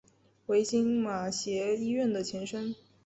[0.47, 2.73] 为今马偕医院的前身。